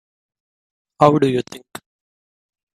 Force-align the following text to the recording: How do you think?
How 0.99 1.19
do 1.19 1.29
you 1.29 1.43
think? 1.43 1.63